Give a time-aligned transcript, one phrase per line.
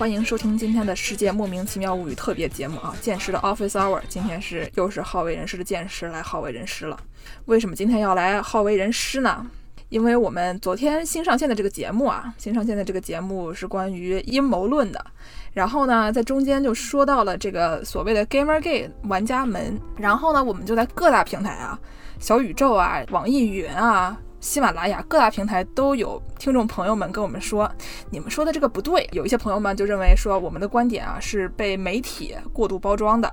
[0.00, 2.96] 欢迎收听今天的世界莫名其妙物语特别节目啊！
[3.02, 6.98] 剑师的 Office Hour，今天是又是好为人师的剑师来好为人师了。
[7.44, 9.46] 为什么今天要来好为人师呢？
[9.90, 15.04] 因为我们昨天新上线的这个节目啊，新上线的这个节目是关于阴谋论的。
[15.52, 19.78] 然后呢，在中间就说到了这个所谓的 GamerGate 玩家门。
[19.98, 21.78] 然后呢，我们就在各大平台啊，
[22.18, 24.16] 小宇宙啊，网易云啊。
[24.40, 27.70] 喜马拉雅各大平台都有听众朋友们跟我们说，
[28.08, 29.06] 你们说的这个不对。
[29.12, 33.30] 有一些朋友们就认为说我们的观点啊是被媒体过度包装的，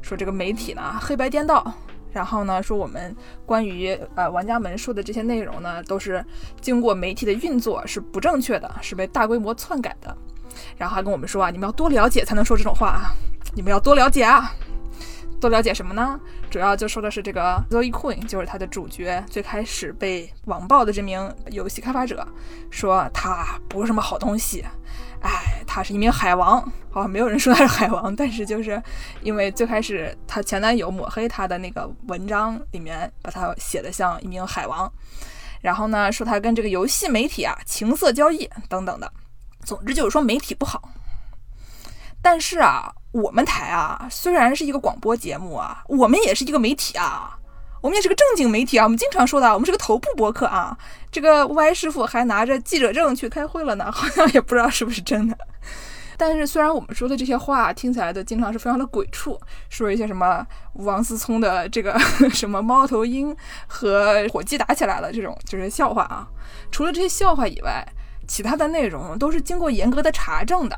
[0.00, 1.70] 说这个媒体呢黑白颠倒，
[2.12, 6.24] 然后呢说我们关于呃玩家们说的这些内容呢都是
[6.62, 10.16] 经过媒体的运作是不正确的，是被大规模篡改的，
[10.78, 13.12] 然后还跟我们说啊你们要多了解才能说这种话啊，
[13.54, 14.50] 你们要多了解啊。
[15.40, 16.18] 多了解什么呢？
[16.50, 19.24] 主要就说的是这个 Zoe Queen，就是他的主角。
[19.28, 22.26] 最开始被网暴的这名游戏开发者
[22.70, 24.64] 说他不是什么好东西，
[25.22, 26.60] 哎，他是一名海王。
[26.90, 28.82] 好像没有人说他是海王，但是就是
[29.22, 34.92] 因为最开始他前男友抹黑他的那个文章里面把他写的像一名海王，
[35.60, 39.12] 然后呢说他跟这个游戏媒体啊情色交易等等的，
[39.62, 40.90] 总之就是说媒体不好。
[42.20, 42.92] 但是啊。
[43.12, 47.38] 我们台啊，虽然是一个广播节目啊，我们也是一个媒体啊，
[47.80, 48.84] 我们也是个正经媒体啊。
[48.84, 50.76] 我们经常说的，我们是个头部博客啊。
[51.10, 55.36] 这个 Y 师傅还拿着记者证去开会了呢， 好像也不知道是不是真的。
[56.18, 61.98] 但是虽然我们说的这些话听起来的经常是非常的鬼畜，说一些什么王思聪的这个
[62.30, 63.34] 什么猫头鹰
[63.68, 66.28] 和火鸡打起来了这种就是笑话啊。
[66.70, 67.86] 除了这些笑话以外，
[68.26, 70.76] 其他的内容都是经过严格的查证的。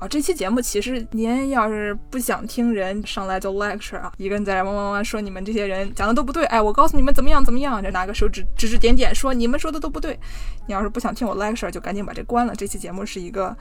[0.00, 10.18] 啊，这期节目其实您要是不想听人上来就 lecture 啊，一个人在这嗡嗡嗡说你们这些人讲的都不对，哎，我告诉你们怎么样怎么样，就拿个手指指指点点说你们说的都不对。
[10.66, 12.54] 你要是不想听我 lecture，就赶紧把这关了。
[12.54, 13.54] 这期节目是一个。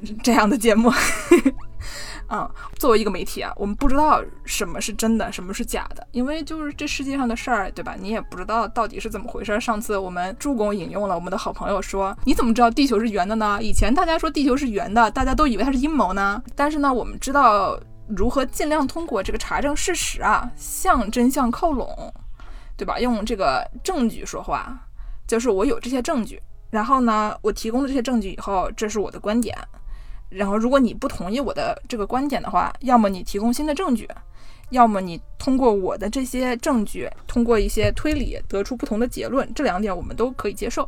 [0.22, 0.92] 这样的节目，
[2.30, 2.48] 嗯，
[2.78, 7.96] 作为一个媒体啊，我们不知道什么是真的，什么是假的，因为就是这世界上的事儿，对吧？
[7.98, 9.58] 你也不知道到底是怎么回事。
[9.60, 13.58] 上次我们助攻引用了我们的好朋友说：“你怎么知道地球是圆的呢？
[13.62, 16.42] 以前大家说地球是圆的，大家都以为它是阴谋呢。
[16.54, 22.12] 但是呢，我们知道如何尽量通过这个查证事实啊，向真相靠拢，
[22.76, 23.00] 对吧？
[23.00, 24.78] 用这个证据说话，
[25.26, 29.56] 就是我有这些证据，然后呢，我提供了这些证据以后，这是我的观点。”
[30.30, 34.08] 然后，如果你不同意我的这个观点的话，要么你提供新的证据，
[34.70, 40.86] 要么你通过我的这些证据，通过一些推理得出不同的结论，这两点我们都可以接受。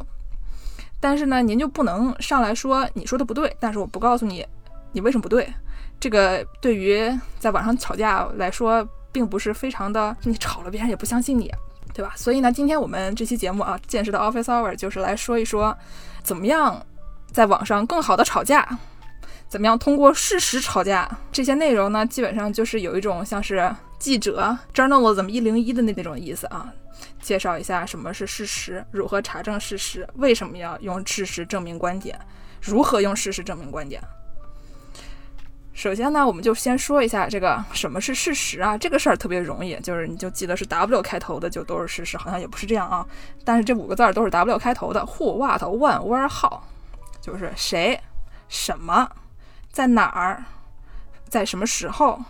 [1.00, 4.46] 但是呢，您就不能上来说你说的不对，但是我不告诉你
[4.92, 5.50] 你为什么不对。
[5.98, 11.50] 这个对于在网上吵架来说，并不是非常的，你吵了别人也不相信你，
[11.94, 12.12] 对吧？
[12.16, 15.74] 所以呢，今天我们这期节目啊，见识的 Office Hour 就是来说一说，
[16.22, 16.84] 怎么样
[17.32, 18.78] 在网上更好的吵架。
[19.50, 21.10] 怎么样通过事实吵架？
[21.32, 26.72] 这些内容呢，基本上就是有一种像是记者 journalism 一零一的那那种意思啊。
[27.20, 32.16] 介绍一下什么是事实，如何查证事实，为什么要用事实证明观点，
[32.62, 34.00] 如何用事实证明观点。
[35.72, 38.78] 首先呢，我们就先说一下这个什么是事实啊。
[38.78, 43.04] 这个事儿特别容易，就是你就记得是 W 开头的就都是事实，好像也不是这样啊。
[43.44, 46.60] 但是这五个字儿都是 W 开头的，Who、What、When、Where、How，
[47.20, 47.98] 就是谁、
[48.48, 49.10] 什么。
[49.70, 50.44] 在哪儿，
[51.28, 52.20] 在什么时候，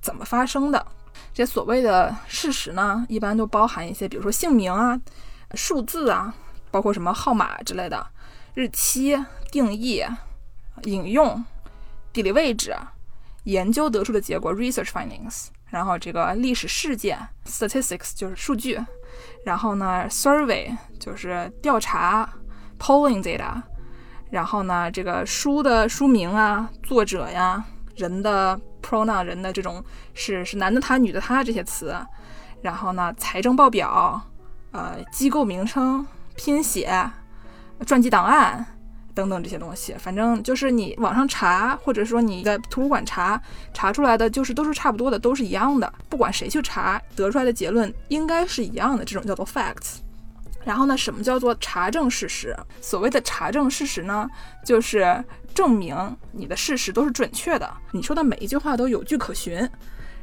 [0.00, 0.86] 怎么发生的？
[1.32, 5.00] 这些所谓的事实呢，一般都包含一些，比如说姓名啊、
[5.54, 6.34] 数字啊，
[6.70, 8.06] 包括什么号码之类的，
[8.54, 9.16] 日期、
[9.50, 10.04] 定义、
[10.82, 11.42] 引用、
[12.12, 12.76] 地理位置、
[13.44, 18.78] 研究得出的结果 （research findings），然后这个历史事件 （statistics） 就是数据，
[19.44, 22.28] 然后呢，survey 就是调查
[22.78, 23.62] （polling data）。
[24.30, 27.64] 然后呢，这个书的书名啊，作者呀，
[27.96, 29.82] 人的 pronoun 人的这种
[30.14, 31.96] 是是男的他女的他这些词，
[32.60, 34.20] 然后呢，财政报表，
[34.72, 37.10] 呃，机构名称、拼写、
[37.86, 38.64] 传记档案
[39.14, 43.40] 等等这些东西，反正就是你网上查，或者说你在图书馆查
[43.72, 50.00] 查出来的，就是都是差不多的，都是一样的，不管谁去查，得出来的结论应该是一样的，这种叫做 facts。
[50.68, 52.54] 然后呢，什么叫做查证事实？
[52.78, 54.28] 所谓的查证事实呢，
[54.62, 55.24] 就是
[55.54, 55.96] 证明
[56.32, 59.66] 你的事实都是准确的，你说的每一句话都有据可循。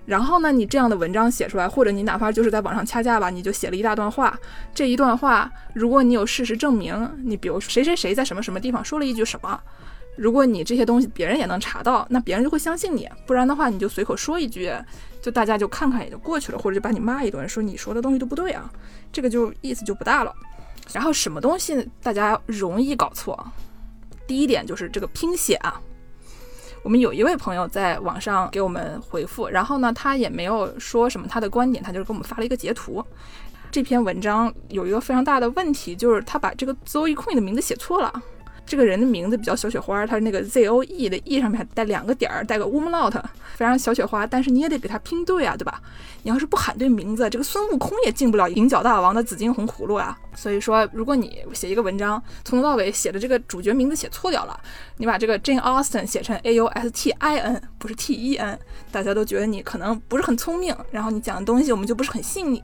[0.05, 4.37] 然后呢，你这样的文章写出来，或者你哪怕就是在网上掐架吧，你就写了一大段话。
[4.71, 9.59] 这一段话，如果你有事实证明，你比如谁谁谁在什么什么地方说了一句什么，
[10.17, 13.09] 如果你这些东西别人也能查到，那别人就会相信你。
[13.25, 14.71] 不然的话，你就随口说一句。
[15.21, 18.71] 就大家就看看也就过去了，或者就把你骂一顿，说你说的东西都不对啊，
[19.11, 20.31] 这个就意思就不大了。
[20.93, 23.35] 然后什么东西大家容易搞错？
[24.27, 25.81] 第一点就是这个拼写啊。
[26.83, 33.03] 我们有一位朋友在网上给我们回复，然后呢，他也没有说什么他的观点，他就是给我们发了一个截图。
[33.71, 38.21] 这篇文章有一个非常大的问题，就是他把这个 Zoe Queen 的名字写错了。
[38.65, 43.13] 这个人的名字比较小雪花，他是那个 Z O E 的 E 上面还带两个点儿，带个 umlaut，
[43.55, 44.25] 非常小雪花。
[44.25, 45.81] 但是你也得给他拼对啊，对吧？
[46.23, 50.17] 你要是不喊对名字，这个孙悟空也进不了银角大王的紫金红葫芦啊。
[50.35, 54.59] 所以说，如果你写一个文章，从头到尾写的这个主角名字写错掉了，
[54.97, 58.59] 你把这个 Jane Austen 写成 A U S T I N，不是 T E N，
[58.91, 62.61] 大家都觉得你可能不是很聪明，然后你讲的东西我们就不是很信你。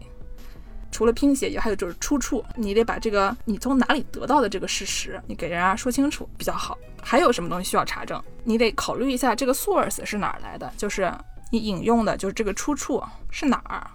[0.91, 6.77] 除了拼写，也还有就是出处，你得把这个你从哪里得到的这个事实，你给人家说清楚比较好。
[7.01, 8.21] 还有什么东西需要查证？
[8.43, 11.11] 你得考虑一下这个 source 是哪儿来的，就是
[11.49, 13.01] 你引用的，就是这个出处
[13.31, 13.89] 是哪儿。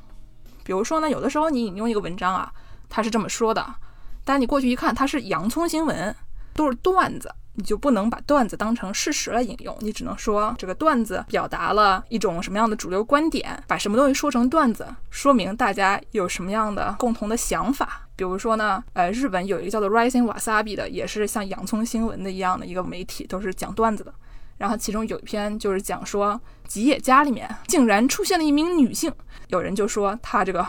[0.64, 2.52] 比如说呢，有的时候你引用一个文章啊，
[2.88, 3.64] 它是这么说的，
[4.24, 6.14] 但你过去一看，它是洋葱新闻，
[6.54, 7.32] 都是段子。
[7.56, 18.02] 你就不能把段子当成事实来引用，你只能说这个段子表达了一种什么样的主流观点，把什么东西说成段子，说明大家有什么样的共同的想法。
[18.14, 24.14] 比如说呢，呃，日本有一个叫做 Rising Wasabi 的，也是像洋葱新闻的一样的一个媒体，都是讲段子的。
[24.58, 29.12] 然后其中有一篇就是讲说吉野家里面竟然出现了一名女性，
[29.48, 30.66] 有人就说她这个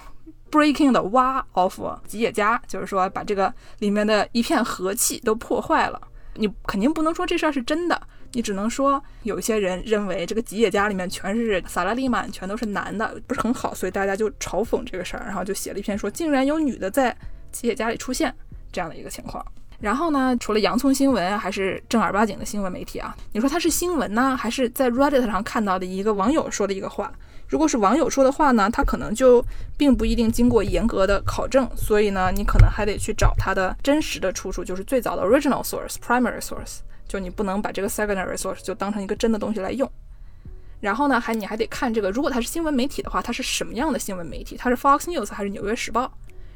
[0.52, 6.02] breaking 的 wa of 吉野家，就是说把这个里面的一片和气都破坏了。
[6.38, 8.02] 你肯定不能说这事儿是真的，
[8.34, 17.16] 你只能说有一些人认为这个吉野家里面全是萨拉丽曼，全都是男的，不是很好，所以大家就嘲讽这个事儿，然后就写了一篇说竟然有女的在
[17.52, 18.34] 吉野家里出现
[18.72, 19.46] 这样的一个情况。
[19.80, 23.16] 然后呢，除了洋葱新闻，还是正儿八经的新闻媒体啊？
[23.32, 27.14] 你说它是新闻呢，还是在 Reddit 上看到的一个网友说的一个话？
[27.48, 29.44] 如果是网友说的话呢，他可能就
[29.78, 39.90] 并不一定经过严格的考证，所以呢，你可能还得去找它的真实的出处，就是最早的 original source、primary source，就你不能把这个 secondary source 就当成一个真的东西来用。
[40.82, 44.58] 然后呢，还你还得看这个，如果它是新闻媒体的话，它是什么样的新闻媒体？
[44.58, 46.12] 它是 Fox News 还是纽约时报？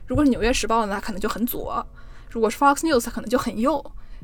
[0.06, 1.82] 如果是纽约时报呢，它可能就很左；
[2.30, 3.84] 如果是 Fox News，可能就很右。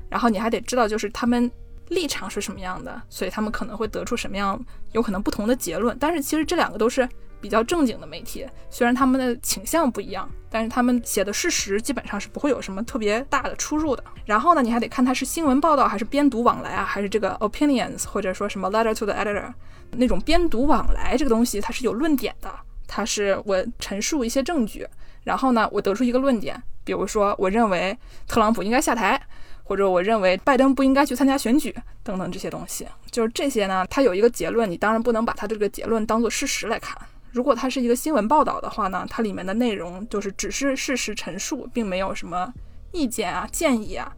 [0.10, 1.50] 然后你还得知道，就是他们。
[1.90, 4.60] 立场是什么样的，所以他们可能会得出什么样
[4.92, 5.96] 有可能不同的结论。
[6.00, 7.08] 但是其实这两个都是
[7.40, 14.04] 比较正经的媒体，虽然他们的倾向不一样，但是他们写的事实基本上是不会有什么特别大的出入的。
[14.26, 19.54] 然后呢，你还得看它是新闻报道还是编读往来啊，还是这个 opinions 或者说什么 letter to the editor
[19.92, 22.54] 那种编读往来这个东西，它是有论点的，
[22.88, 24.86] 它是我陈述一些证据，
[25.24, 27.98] 然后呢，我得出一个论点，比如说我认为
[28.28, 29.22] 特朗普应该下台。
[29.68, 36.98] 或者我认为拜登不应该去参加选举等等这些东西，就是这些呢，它有一个结论，你当然不能把它这个结论当做事实来看。
[37.34, 42.52] 如果它是一个新闻报道的话呢，它里面的内容就是只是事实陈述，并没有什么
[42.94, 44.10] 意见啊、建议啊，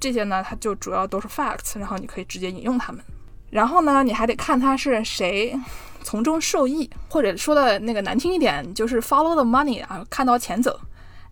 [0.00, 3.04] 这些呢，它就主要都是 facts，然后你可以直接引用它们。
[3.50, 5.54] 然后呢，你还得看它是谁
[6.02, 10.80] 从中受益，或者说的那个难听一点，就是 follow the money 啊，看到钱走。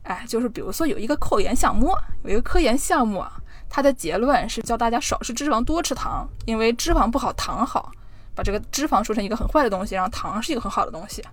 [0.02, 3.38] 哎，就是比如说有一个科研项目，有一个科研项目啊。
[3.74, 7.90] 他的结论是叫大家少吃脂肪，多吃糖，因为脂肪不好，糖好。
[8.34, 11.24] 把这个脂肪说成一个很坏的东西，然后糖是一个很好的东西。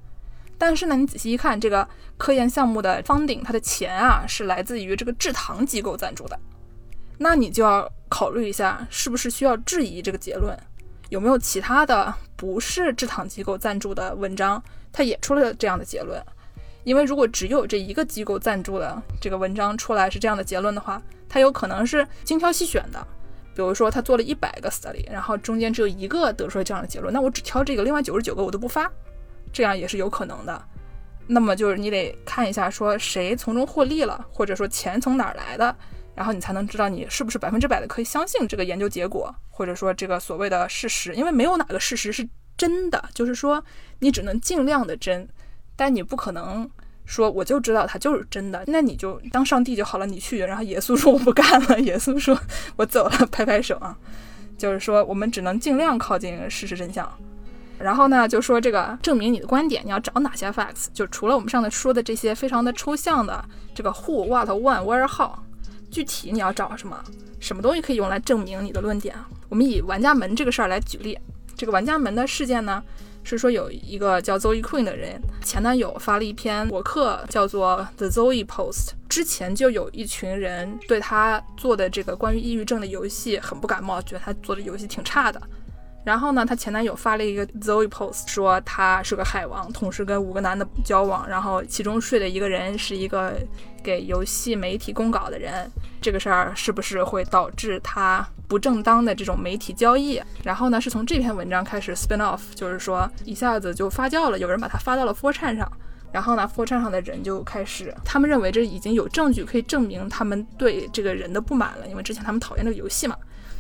[0.57, 1.85] 但是呢，你仔细一看，这个
[2.17, 6.39] 科研项目的方顶，它的钱啊是来自于这个制糖机构赞助的。
[7.17, 10.57] 那你就要考虑一下，是不是需要质疑这个结论？
[11.09, 16.23] 有没有其他的不是制糖机构赞助的文章，它也出了这样的结论？
[16.85, 23.07] 因为如果只有这一个机构赞助的这个文章出来是这样的结论的话，它有可能是精挑细选的。
[23.55, 28.89] 比如说他做了一百个 study，然后中间只有一个得出了这样的结论，那我只挑这个，另外九十九个我都不发，
[29.51, 30.65] 这样也是有可能的。
[31.27, 35.75] 那么就是你得看一下说谁从中获利了，或者说钱从哪儿来的，
[36.15, 43.62] 然后你才能知道你是不是百分之百的可以相信这个研究结果，或者说这个所谓的事实，因为没有哪个事实是真的，就是说
[44.00, 45.27] 你只能尽量的真，
[45.75, 46.69] 但你不可能。
[47.09, 50.37] 说我就知道他就是真的，那你就当上帝就好了，你去。
[50.41, 52.39] 然后耶稣说我不干了， 耶稣说
[52.75, 53.97] 我走了，拍拍手啊。
[54.59, 57.11] 就是说我们只能尽量靠近事实真相。
[57.79, 60.85] 然后呢，就说这个证明你的观点，你要找哪些 facts？
[60.93, 65.31] 就除了我们上次说的这些非常的抽象的这个 who、what、when、where、how，
[65.89, 67.03] 具体你要找什么？
[67.39, 69.27] 什么东西可以用来证明你的论点啊？
[69.47, 71.17] 我们以玩家门这个事儿来举例，
[71.55, 72.83] 这个玩家门的事件呢？
[73.23, 78.91] 是说有一个叫 Zoe Queen 的人，前男友发了一篇博客，叫做 The Zoe Post。
[79.07, 85.41] 之前就有一群人对他做的这个关于抑郁症的游戏很不感冒，觉得他做的游戏挺差的。
[86.05, 93.35] 然后呢，她前男友发了一个 Zoe Post，说他是个海王，同时跟五个男的交往，然后其中睡的一个人是一个
[93.83, 95.69] 给游戏媒体公稿的人。
[96.01, 100.21] 这个事儿是不是会导致他不正当的这种媒体交易。
[100.43, 105.71] 然后呢，是从这篇文章开始 spin off，就是说一下子就发酵了，有人把它发到了 f o r c h a n 上。
[106.11, 113.15] 然后呢 f o r c h a n 上的人就开始，他们认为这已经有证据可以证明他们对这个人的不满了，因为之前他们讨厌这个游戏嘛。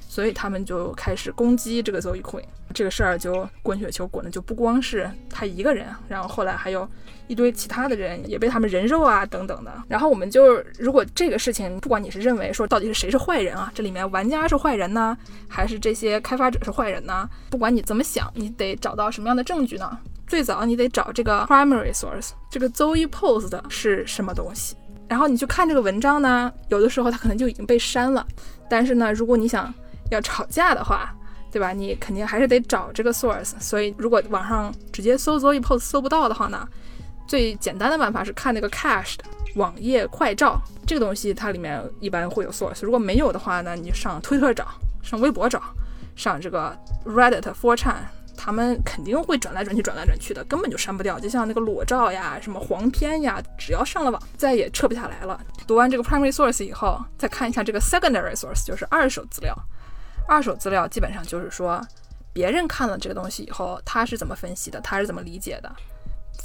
[0.09, 6.89] 所以他们就开始攻击这个 Zoe Queen，这个事儿就滚雪球滚的就不光是他一个人，然后后来还有
[7.27, 9.71] 一堆其他的人也被他们人肉啊等等的。
[9.87, 15.15] 然后我们就如果这个事情，不管你是认为说到底是谁是坏人啊，这里面玩家是坏人呢，
[15.47, 17.29] 还是这些开发者是坏人呢？
[17.51, 19.95] 不管你怎么想，你得找到什么样的证据呢？
[20.25, 24.75] 最早你得找这个 primary source，这个 Zoe post 是什么东西？
[25.07, 28.25] 然后你去看这个文章呢，有的时候它可能就已经被删了，
[28.69, 29.73] 但是呢，如果你想
[30.09, 31.13] 要吵架的话，
[31.51, 31.71] 对吧？
[31.71, 33.53] 你肯定还是得找这个 source。
[33.59, 36.67] 所以，如果网上直接搜 Zoe post 搜不到的话呢，
[37.27, 39.17] 最简单的办法是看那个 cached
[39.55, 42.83] 网页快照，这个东西它里面一般会有 source。
[42.83, 44.67] 如果没有的话呢，你就上推特找，
[45.01, 45.61] 上微博找，
[46.15, 47.95] 上这个 Reddit、4chan，
[48.37, 51.19] 他们肯定会转来转去、转来转去的，根本就删不掉。
[51.19, 55.39] 就像那个裸照呀、什么黄片呀，只要上了网，再也撤不下来了。
[55.67, 59.55] 读完这个 primary source 以后，再看一下这个 secondary source，就是二手资料。
[60.29, 61.81] 二手资料基本上就是说，
[62.31, 65.75] 别人看了这个东西以后，他是怎么分析的，他是怎么理解的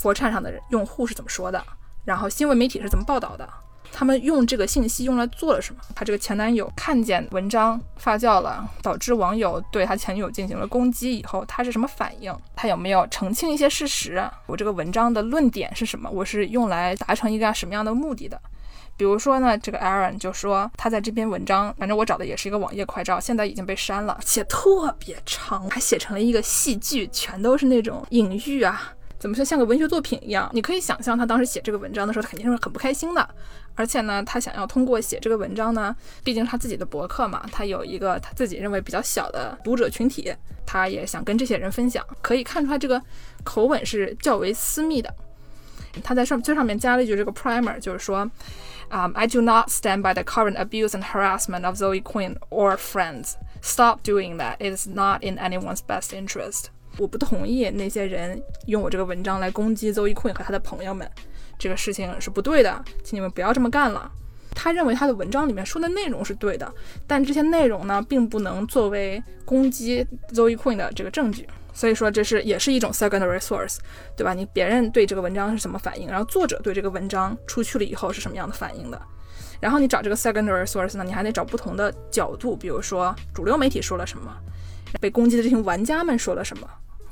[0.01, 1.63] ，4chan 上的用户是怎么说的，
[2.03, 3.47] 然后新闻媒体是怎么报道的，
[3.91, 5.81] 他们用这个信息用来做了什么？
[5.93, 12.35] 他这个前男友看见文章发酵了，导致网友对他前女友进行了攻击以后，他是什么反应？
[12.55, 14.27] 他有没有澄清一些事实？
[14.47, 16.09] 我这个文章的论点是什么？
[16.09, 18.41] 我是用来达成一个什么样的目的的？
[18.97, 30.49] 比如说呢，这个 Aaron 就说他在这篇文章，反正我找的也是一个网页快照，现在已经被删了，写特别长，还写成了一个戏剧，全都是那种隐喻啊，怎么说像个文学作品一样？
[30.53, 33.29] 你可以想象他当时写这个文章的时候，他肯定是很不开心的。
[33.77, 40.33] 而且呢，他想要通过写这个文章呢，毕竟他自己的博客嘛，他有一个他自己认为比较小的读者群体，
[40.65, 42.01] 他也想跟这些人分享。
[42.21, 43.01] 可以看出来这个
[43.43, 45.13] 口吻是较为私密的。
[46.01, 48.25] 他在上最上面加了一句这个 primer，就是说。
[48.91, 53.35] Um, I do not stand by the current abuse and harassment of Zoe Quinn or friends.
[53.61, 54.57] Stop doing that.
[54.59, 56.65] It is not in anyone's best interest.
[56.97, 61.09] 我不同意那些人用我这个文章来攻击 Zoe Quinn 和他的朋友们，
[61.57, 64.09] 这个事情是不对的，请你们不要这么干了。
[64.53, 66.73] 他认为他的文章里面说的内容是对的，
[67.05, 71.45] 但这些内容呢，并不能作为攻击 Zoe Quinn 的这个证据。
[71.75, 73.77] 所以说，这是也是一种 secondary source，
[74.15, 74.33] 对吧？
[74.33, 78.99] 你别人对这个文章是什么反应，然后作者对这个文章出去了以后是什么样的反应的？
[79.59, 84.33] 然后你找这个 secondary source 呢，你还得找不同的角度，比如说主流媒体说了什么，
[85.01, 86.67] 被攻击的这群玩家们说了什么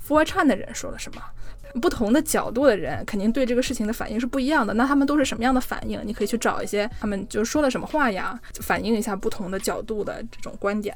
[0.07, 1.21] ，4chan 的人说了什么，
[1.81, 4.73] 不同的角度的人肯定对这个事情的反应是不一样的。
[4.73, 5.99] 那他们都是什么样的反应？
[6.05, 10.95] 你可以去找一些他们就说了什么话呀，就反映一下不同的角度的这种观点。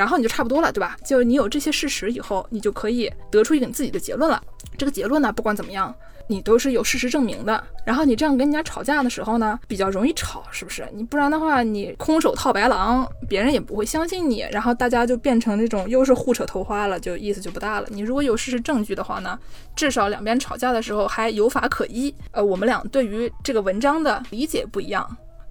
[0.00, 0.96] 然后你就差不多了，对吧？
[1.04, 4.42] 就是你有这些事实以后，你就可以得出一个你自己的结论了。
[4.78, 5.94] 这个结论呢，不管怎么样，
[6.26, 7.62] 你都是有事实证明的。
[7.84, 10.88] 然后你这样跟人家吵架的时候呢，比较容易吵，是不是？
[10.94, 14.42] 你不然的话，你空手套白狼，别人也不会相信你。
[14.50, 17.86] 然后大家就变成那种又是互扯头花了，就意思就不大了。
[17.90, 19.38] 你如果有事实证据的话呢，
[19.76, 22.14] 至少两边吵架的时候还有法可依。
[22.30, 25.06] 呃，我们俩对于这个文章的理解不一样。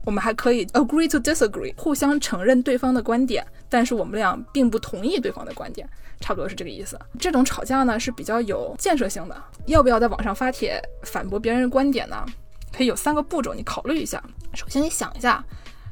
[0.06, 5.88] 我们还可以 agree to disagree，互相承认对方的观点，但是我们俩并不同意对方的观点，
[6.20, 7.00] 差不多是这个意思。
[7.20, 9.44] 这种吵架呢是比较有建设性的。
[9.68, 12.26] 要不要在网上发帖反驳别人的观点呢？
[12.72, 14.24] 可以有三个步骤，你考虑一下。
[14.54, 15.44] 首先，你想一下，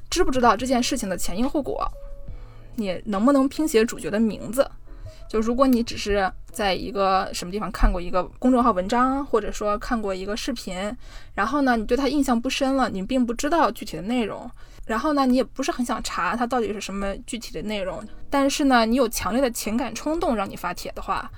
[0.10, 1.88] 知不知道这件事情的前因后果？
[2.76, 4.70] 你能不能拼写主角的名字？
[5.28, 10.96] 就如果你只是在一个什么地方看过一个公众号文章，或者说看过一个视频，
[11.34, 14.50] 然后呢，你对他印象不深了，你并不知道具体的内容，
[14.88, 21.30] 然后呢，你也不是很想查它到底是什么具体的内容，但是呢，你有强烈的情感冲动让你发帖的话，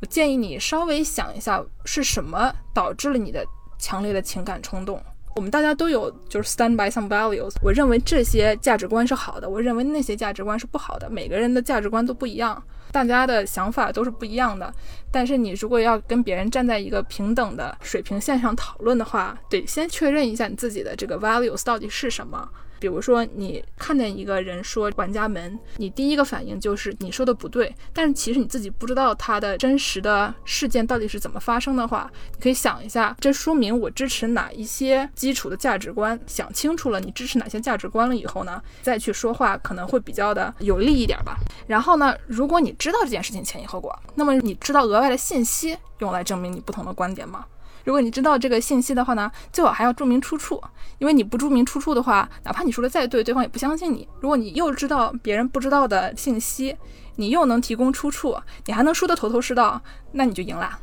[0.00, 3.46] 我建议你稍微想一下是什么导致了你的
[3.78, 5.00] 强烈的情感冲动。
[5.36, 12.60] 我们大家都有就是 stand by some values，我认为这些价值观是好的，我认为那些价值观是不好的，每个人的价值观都不一样。
[12.90, 14.72] 大家的想法都是不一样的，
[15.12, 22.48] 但是你如果要跟别人站在一个平等的水平线上讨论的话，得先确认一下你自己的这个 values 到底是什么。
[22.78, 36.18] 比如说，你看见一个人说玩家门，你第一个反应就是你说的不对，但是其实你自己不知道他的真实的事件到底是怎么发生的话，你可以想一下，这说明我支持哪一些基础的价值观。
[36.26, 41.36] 想清楚了你支持哪些价值观了以后呢，再去说话可能会比较的有利一点吧。
[41.66, 47.44] 然后呢，如果你知道这件事情前因后果，那么你知道额外的信息用来证明你不同的观点吗？
[47.86, 50.60] 如果你知道这个信息的话呢，最好还要注明出处，
[50.98, 54.08] 因为你不注明出处的话，哪怕你说的再对，对方也不相信你。
[54.20, 56.76] 如果你又知道别人不知道的信息，
[57.14, 60.76] 你又能提供出处，你还能说得头头是道，那你就赢了，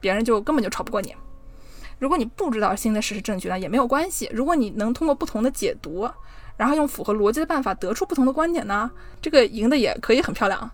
[0.00, 1.14] 别人就根本就吵不过你。
[2.00, 4.28] 如果你不知道新的事实证据呢，也没有关系。
[4.32, 6.10] 如果你能通过不同的解读，
[6.56, 8.90] 然后用符合逻辑的办法得出不同的观点呢，
[9.22, 10.68] 这个赢的也可以很漂亮。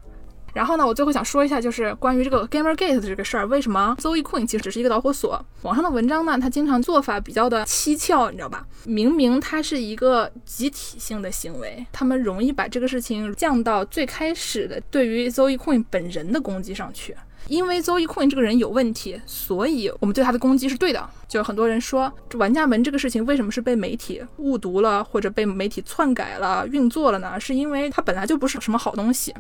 [0.55, 5.45] 然后呢，我最后想说一下，就是关于这个 Gamergate 的这个事儿，为什么 Zoe Queen 其实只是一个导火索？
[5.63, 8.65] 网上的文章呢，它经常做法比较的蹊跷，你知道吧？
[8.85, 17.17] 明明它是一个集体性的行为，他们容易把这个事情降到最开始的对于 Zoe Queen 本人的攻击上去。
[17.49, 21.11] 因为 Zoe Queen 这个人有问题，所以我们对他的攻击是对的。
[21.29, 27.39] 就很多人说，这玩家门这个事情为什么是被媒体误读了，或者被媒体篡改了、运作了呢？
[27.39, 29.35] 是因为它本来就不是什么好东西。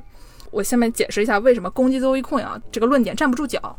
[0.54, 3.76] 我下面解释一下为什么攻击 Zoe Queen 啊，这个论点站不住脚。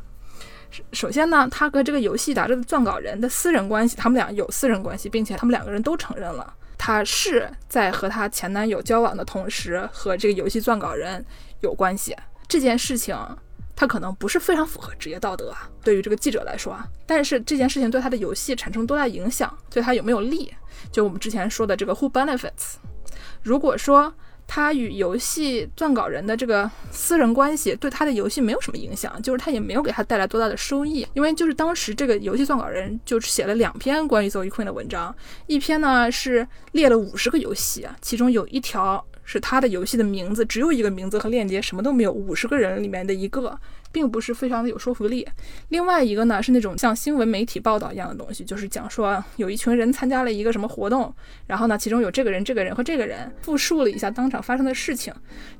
[0.92, 11.26] 首先呢，他和这个游戏杂志的撰稿人的私人关系，他们俩有私人关系，并且他们两个人都承认了，他是在和他前男友交往的同时和这个游戏撰稿人
[11.62, 12.14] 有关系。
[12.46, 13.18] 这件事情
[13.74, 20.54] 他可能不是非常符合职业道德啊，对于这个记者来说啊，但是这件事情对他的游戏产生多大影响，对他有没有利？
[20.92, 22.76] 就我们之前说的这个 Who benefits？
[23.42, 24.14] 如果说。
[24.48, 35.14] 他与游戏撰稿人的这个私人关系对他的游戏没有什么影响，就是他也没有给他带来多大的收益，因为就是当时这个游戏撰稿人就写了两篇关于 Zoe Queen 的文章，
[35.48, 43.60] 一篇呢是列了五十个游戏，其中有一条是他的游戏的名字，只有一个名字和链接，什么都没有，五十个人里面的一个。
[43.96, 45.26] 并不是非常的有说服力。
[45.70, 51.14] 另外一个呢，是那种像新闻媒体报道一样的东西，就是讲说有一群人参加了一个什么活动，
[51.48, 55.14] 然后呢，其中有这个人、这个人和这个人，复述了一下当场发生的事情。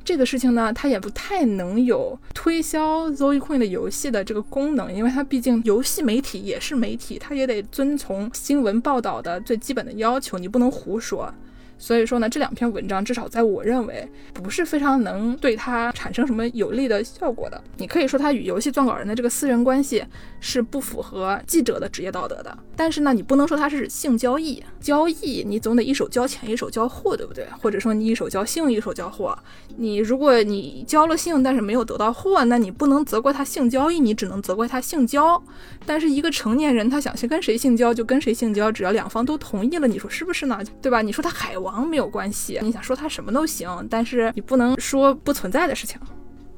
[0.04, 11.34] 这个事情呢，它也不太能有推销 Zoe Queen 的游戏的这个功能，因为它毕竟游戏媒体也是媒体，它也得遵从新闻报道的最基本的要求，你不能胡说。
[11.78, 17.62] 所以说呢，这两篇文章至少在我认为不是非常能对他产生什么有利的效果的。
[17.78, 20.04] 你可以说他与游戏撰稿人的这个私人关系
[20.40, 24.64] 是不符合记者的职业道德的，但是呢，你不能说他是性交易。
[24.80, 27.46] 交易你总得一手交钱一手交货，对不对？
[27.60, 29.38] 或者说你一手交性一手交货。
[29.78, 35.42] 你如果你交了性，但是没有得到货，那你不能责怪他性交易，你只能责怪他性交。
[35.86, 40.60] 但是一个成年人他想去跟谁性交就跟谁性交，只要两方都同意了，你说是不是呢？
[40.82, 41.02] 对吧？
[41.02, 41.65] 你说他海王。
[41.66, 46.00] 王没有关系，你想说他什么都行，但是你不能说不存在的事情。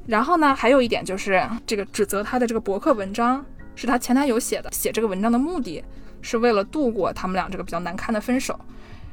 [0.06, 3.44] 然后呢，还有一点就是这个指责他的这个博客文章
[3.74, 5.82] 是他前男友写的，写这个文章的目的
[6.20, 8.58] 是为了度过他们俩这个比较难堪的分手。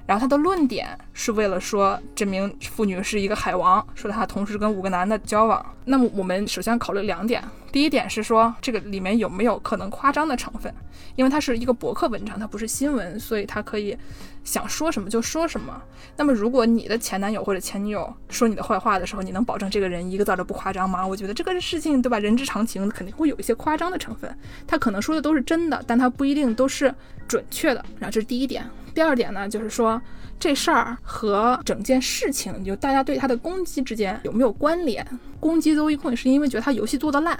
[0.05, 5.65] 然后他的论点是为了说这名妇女是一个海王，说她同时跟五个男的交往。
[5.85, 10.73] 那么我们首先考虑两点，第一点是说这个里面有没有可能夸张的成分，
[11.15, 13.97] 因为它是一个博客文章，它不是新闻，所以它可以
[14.43, 15.81] 想说什么就说什么。
[16.17, 21.05] 那么如果你的前男友或者前女友说你的坏话的时候，你能保证这个人一个字都不夸张吗？
[21.05, 24.37] 我觉得这个事情对吧，人之常情，肯定会有一些夸张的成分。
[24.67, 26.93] 他可能说的都是真的，但他不一定都是
[27.27, 27.83] 准确的。
[27.97, 28.63] 然后这是第一点。
[28.95, 30.01] 第二点呢，就是说
[30.39, 35.05] 这事儿和整件事情，就大家对他的攻击之间有没有关联？
[35.41, 37.37] 攻击 Zoe Queen 是因为觉得他游戏做的烂，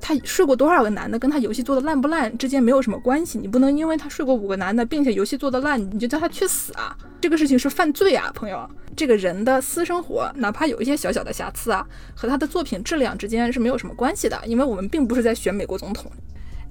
[0.00, 3.38] 他睡过多少个男的，跟他游戏做的烂不烂之间没有什么关系。
[3.38, 6.96] 你不能因为他睡过五个男的，并且游戏做的烂，你就叫他去死啊！
[7.20, 8.66] 这个事情是犯罪啊，朋友。
[8.96, 16.10] 这个人的私生活，哪怕有一些小小的瑕疵啊，和他的作品质量之间是没有什么关系的，因为我们并不是在选美国总统。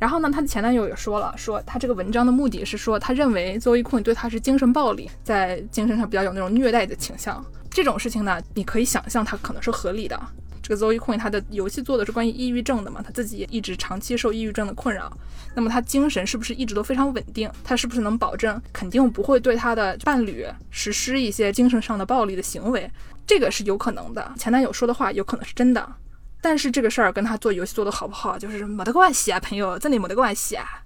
[0.04, 7.42] 然后呢，她的前男友也说了，说他这个文章的目的是说，他认为 Zoe Queen 对他是精神暴力，在精神上比较有那种虐待的倾向。
[7.72, 10.20] 这种事情呢，你可以想象他可能是合理的。
[10.62, 15.10] 这个 Zoe Queen 他的游戏做的是关于抑郁症的嘛，他自己也一直长期受抑郁症的困扰。
[15.56, 17.50] 那么他精神是不是一直都非常稳定？
[17.64, 22.92] 他是不是能保证肯定不会对他的伴侣实施一些精神上的暴力的行为？
[23.26, 24.34] 这个是有可能的。
[24.38, 25.96] 前男友说的话有可能是真的。
[26.44, 30.84] 但是这个事儿跟他做游戏做的好不好，就是没得关系啊，朋友，真的没得关系啊，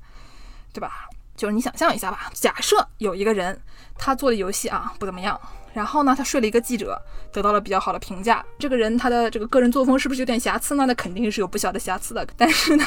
[0.72, 1.10] 对吧？
[1.36, 3.60] 就是你想象一下吧，假设有一个人，
[3.98, 5.40] 他做的游戏啊不怎么样，
[5.78, 7.00] 然后呢，他睡了一个记者，
[7.32, 8.44] 得到了比较好的评价。
[8.58, 10.88] 这个人他的这个个人作风是不是有点瑕疵呢？
[10.88, 12.28] 那肯定是有不小的瑕疵的。
[12.36, 12.84] 但是呢，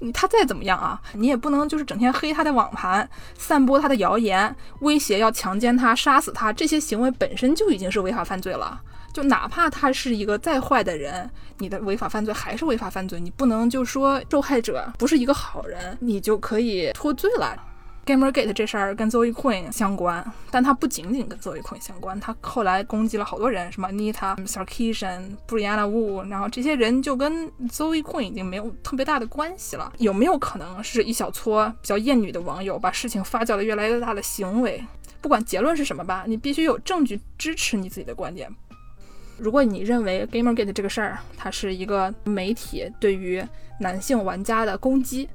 [0.00, 8.78] 你他再怎么样啊，你也不能就是整天黑他的网盘，散播他的谣言，威胁要强奸他、杀死他，这些行为本身就已经是违法犯罪了。
[9.14, 17.56] 就哪怕他是一个再坏的人，你的违法犯罪还是违法犯罪，你不能就说受害者不是一个好人，你就可以脱罪了。
[18.06, 29.92] Gamergate 这事儿跟 Zoe Queen 相关，但它不仅仅跟 Zoe Queen 相关，他后来攻击了好多人，什么 Nita Sarkeesian、Brianna Wu，然后这些人就跟 Zoe Queen 已经没有特别大的关系了。
[29.98, 34.80] 有没有可能是一小撮比较厌女的网友把事情发酵的越来越大的行为？
[35.20, 38.48] 不管结论是什么吧，你必须有证据支持你自己的观点。
[39.36, 43.44] 如果你认为 Gamergate 这个事儿它是一个媒体对于
[43.80, 45.28] 男性玩家的攻击，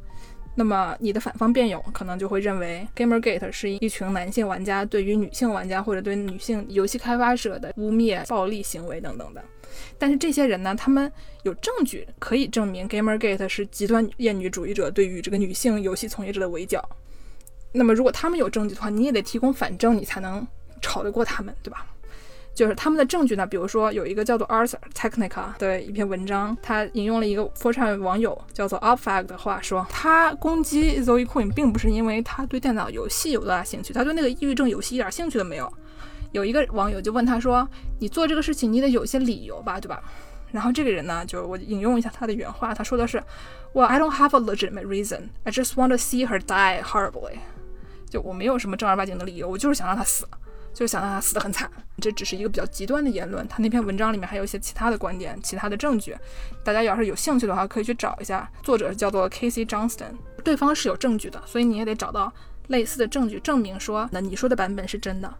[0.55, 9.43] 那么你的反方辩友可能就会认为 Gamergate 是一群男性玩家对于女性玩家或者对女性游戏开发者的污蔑、暴力行为等等的。
[9.97, 11.09] 但是这些人呢，他们
[11.43, 16.83] 有证据可以证明 Gamergate 是极端厌女主义者对于这个女性游戏从业者的围剿。
[17.71, 20.45] 那么如果他们有证据的话，你也得提供反证，你才能
[20.81, 21.87] 吵得过他们，对吧？
[22.53, 35.71] 就是他们的证据呢，比如说有一个叫做 Arthur Technica 的一篇文章，他引用了一个 4chan 网友叫做 Upfag 的话说，他攻击 Zoe Queen 并不是因为他对电脑游戏有多大兴趣，他对那个抑郁症游戏一点兴趣都没有。
[36.33, 37.67] 有一个网友就问他说
[37.99, 40.01] ：“你做这个事情，你得有些理由吧，对吧？”
[40.51, 43.21] 然后这个人呢，就我引用一下他的原话，他说的是
[43.73, 45.29] ：“Well, I don't have a legitimate reason.
[45.43, 47.37] I just want to see her die horribly.”
[48.09, 50.27] 就我没有什么正儿八经的理由，我就是想让她死。
[50.73, 53.47] 就想让他死得很惨，这只是一个比较极端的言论。
[53.47, 56.15] 他那篇文章里面还有一些其他的观点、其他的证据，
[56.63, 58.49] 大家要是有兴趣的话，可以去找一下。
[58.63, 62.31] 作者叫做 Casey Johnston，对方是有证据的，所以你也得找到
[62.67, 65.33] 类似的证据，证明说那你说的版本是真的。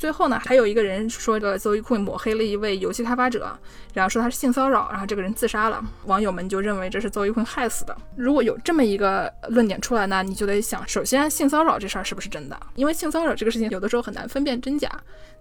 [0.00, 3.54] 最后呢，还有一个人说的 Zoe Queen 抹黑了一位游戏开发者，
[3.92, 5.84] 然后说他是性骚扰，然后这个人自杀了。
[6.06, 7.94] 网友们就认为这是 Zoe Queen 害死的。
[8.16, 12.58] 如果有这么一个论点出来呢，你就得想，首先性骚扰这事儿是不是真的？
[12.76, 14.90] 因为性骚扰这个事情有的时候很难分辨真假。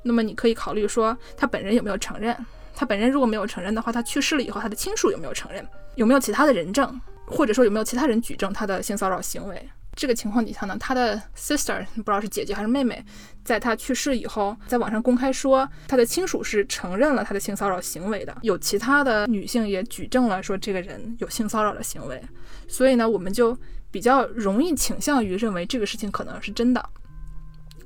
[0.04, 2.36] 那么你可以考虑说他本人有没有承认？
[2.76, 5.65] 他本人如果没有承认的话，他去世了以后，他的亲属有没有承认？
[5.95, 7.00] 有没有其他的人证？
[7.26, 9.69] 或者说有没有其他人举证他的性骚扰行为？
[10.00, 13.04] 这个情况底下呢，他的 sister 不知道是姐姐还是妹妹，
[13.44, 22.24] 在他去世以后，在网上公开说他的亲属是承认了他的性骚扰行为的，有其他的女性也举证了说这个人有性骚扰的行为，
[22.66, 23.58] 所以呢，我们就
[23.92, 26.90] 比较容易倾向于认为这个事情可能是真的。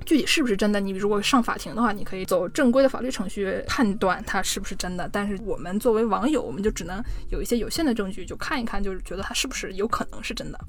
[0.06, 5.08] 具体是不是真的，你如果上法庭的话，你可以走正规的法律程序判断它是不是真的。
[5.12, 10.60] 但是我们作为网友，我们就只能有一些有限的证据，就看一看，就是觉得它是不是有可能是真的。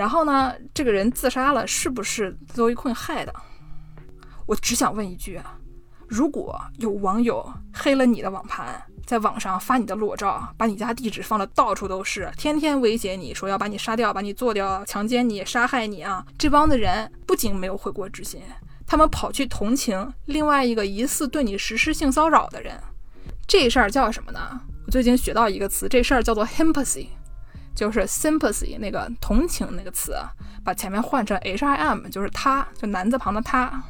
[0.00, 3.34] 然后呢，这个人自杀了，是不是邹一坤害的？
[4.46, 5.58] 我只想问一句啊：
[6.08, 18.40] 如果有网友黑了你的网盘，在网上发你的裸照，把你家地址放的到处都是，天天威胁你说要把你杀掉、把你做掉、强奸你、杀害你啊，这帮子人不仅没有悔过之心，
[18.86, 22.80] 他们跑去同情另外一个疑似对你实施性骚扰的人，
[23.46, 24.62] 这事儿叫什么呢？
[24.86, 27.08] 我最近学到一个词，这事儿叫做 Empathy。
[27.74, 30.14] 就是 sympathy 那个同情那个词，
[30.64, 33.82] 把前面换成 h i m，就是他，就男字旁的他。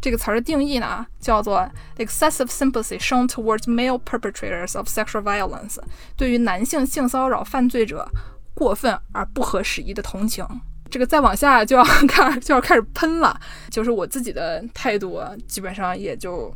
[0.00, 5.78] 这个词儿的定义呢，叫做 excessive sympathy shown towards male perpetrators of sexual violence，
[6.16, 8.06] 对于男性性骚扰犯罪者
[8.54, 10.46] 过分而不合时宜的同情。
[10.88, 16.54] 这个再往下就要 开就要开始喷了，就是我自己的态度，基本上也就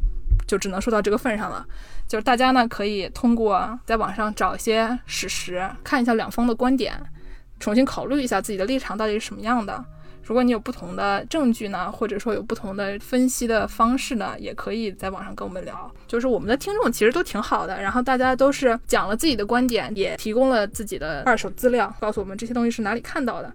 [0.51, 1.65] 就只能说到这个份上了。
[2.09, 7.01] 就是大家呢可以通过在网上找一些史实，看一下两方的观点，
[7.61, 9.85] 重新考虑一下自己的立场到底是什么样的。
[10.31, 15.93] 如果你有不同的证据呢，或者说有不同的分析的方式呢，也可以在网上跟我们聊。
[16.07, 23.53] 就是我们的听众其实都挺好的，然后大家都是讲了自己的观点，也提供了自己的二手资料，告诉我们这些东西是哪里看到的。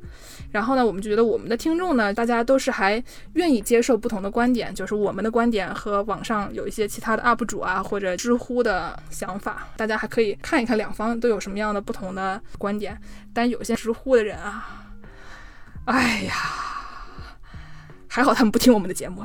[0.51, 3.01] 然后呢，我们就觉得我们的听众呢，大家都是还
[3.35, 12.99] 愿意接受不同的观点，就是我们的观点和网上有一些其他的 UP 主啊或者知乎的想法，大家还可以看一看两方都有什么样的不同的观点。
[13.33, 14.81] 但有些知乎的人啊。
[15.85, 16.33] 哎呀，
[18.07, 19.23] 还好他们不听我们的节目。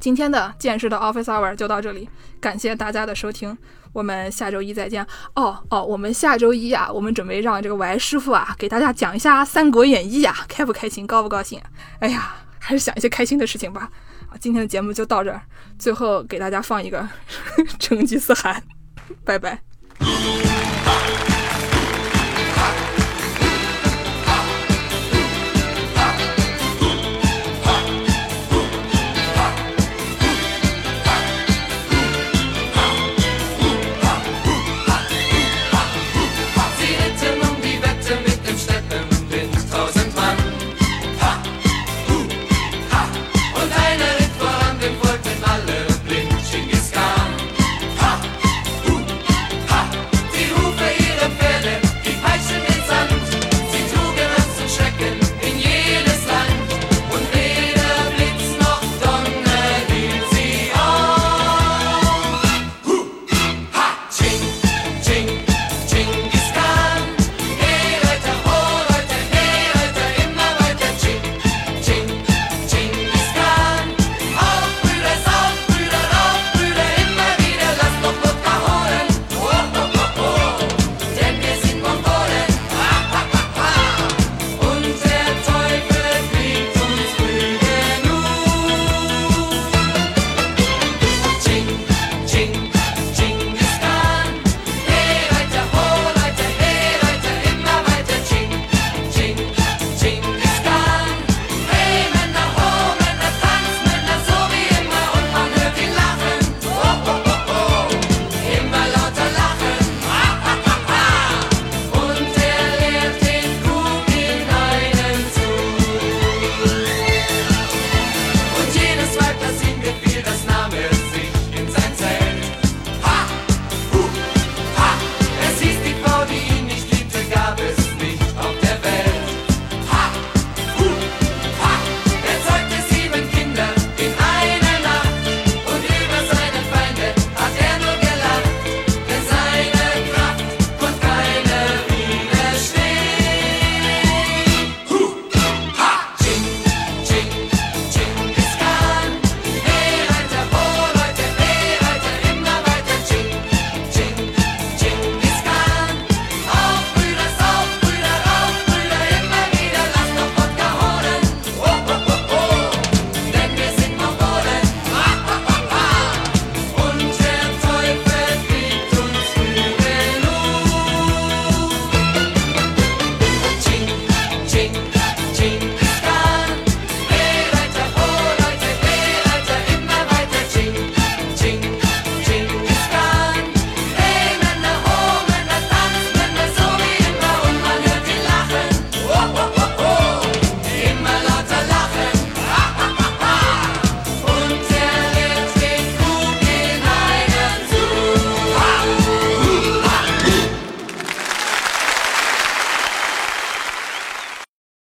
[0.00, 2.08] 今天的见识的 Office Hour 就到这里，
[2.40, 3.56] 感谢大家的收听，
[3.92, 5.06] 我们下周一再见。
[5.34, 11.60] 哦哦，我们下周一啊，我们准备让这个 Y 师傅啊给大家讲一下《三国演义》啊，开不开心，高不高兴？
[12.00, 13.88] 哎呀，还是想一些开心的事情吧。
[14.28, 15.40] 啊，今天的节目就到这儿，
[15.78, 17.08] 最后给大家放一个
[17.80, 18.62] 成吉思汗，
[19.24, 19.62] 拜拜。